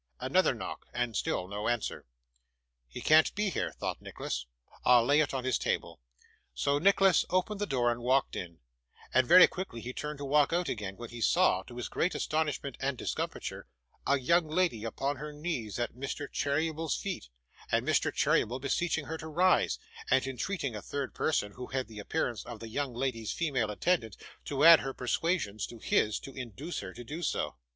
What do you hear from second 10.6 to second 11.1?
again,